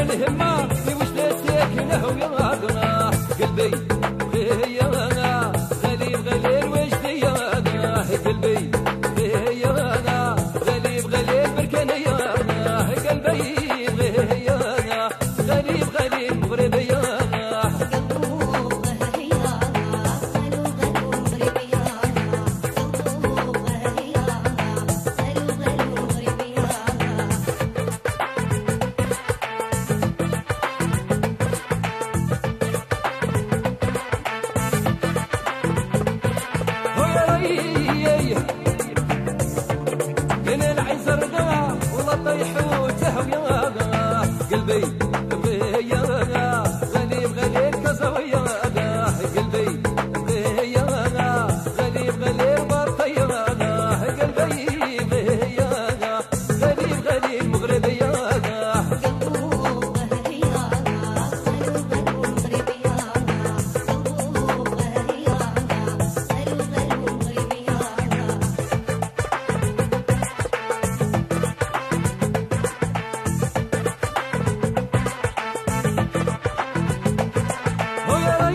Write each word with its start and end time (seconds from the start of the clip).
همة 0.00 0.68
في 0.68 0.94
وش 0.94 1.08
ساكنه 1.46 2.06
ويا 2.06 2.26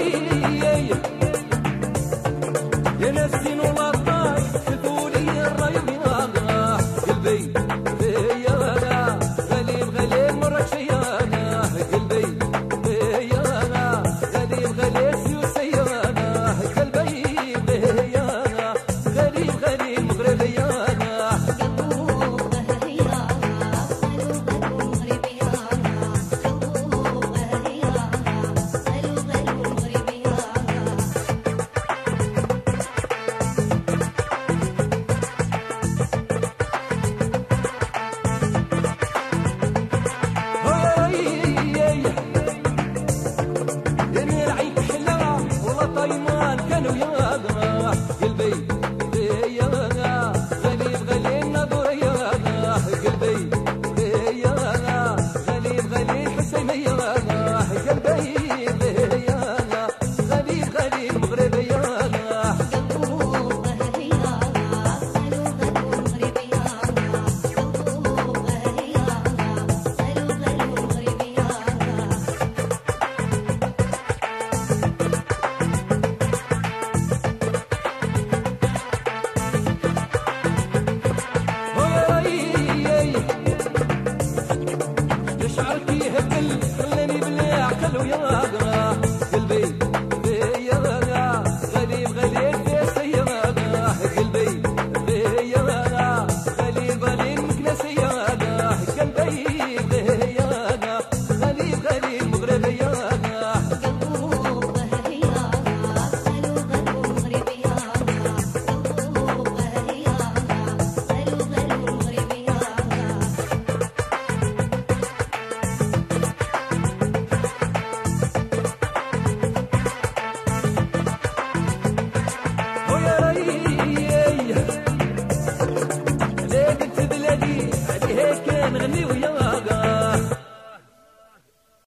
yeah, 0.00 0.76
yeah. 0.78 1.19